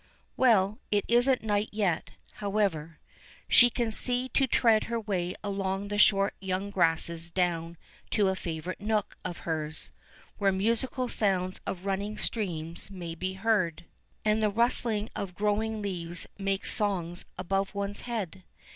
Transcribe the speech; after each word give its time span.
Well, 0.35 0.79
it 0.89 1.05
isn't 1.07 1.43
night 1.43 1.69
yet, 1.71 2.09
however. 2.41 2.97
She 3.47 3.69
can 3.69 3.91
see 3.91 4.29
to 4.29 4.47
tread 4.47 4.85
her 4.85 4.99
way 4.99 5.35
along 5.43 5.89
the 5.89 5.99
short 5.99 6.33
young 6.39 6.71
grasses 6.71 7.29
down 7.29 7.77
to 8.09 8.27
a 8.27 8.35
favorite 8.35 8.81
nook 8.81 9.15
of 9.23 9.41
hers, 9.45 9.91
where 10.39 10.51
musical 10.51 11.07
sounds 11.07 11.61
of 11.67 11.85
running 11.85 12.17
streams 12.17 12.89
may 12.89 13.13
be 13.13 13.33
heard, 13.33 13.85
and 14.25 14.41
the 14.41 14.49
rustling 14.49 15.07
of 15.15 15.35
growing 15.35 15.83
leaves 15.83 16.25
make 16.35 16.65
songs 16.65 17.25
above 17.37 17.75
one's 17.75 18.01
head. 18.01 18.41